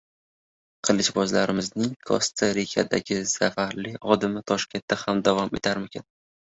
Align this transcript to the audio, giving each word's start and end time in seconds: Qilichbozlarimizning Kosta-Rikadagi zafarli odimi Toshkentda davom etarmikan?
Qilichbozlarimizning 0.89 1.93
Kosta-Rikadagi 2.11 3.21
zafarli 3.35 3.95
odimi 4.17 4.47
Toshkentda 4.53 5.19
davom 5.33 5.59
etarmikan? 5.63 6.11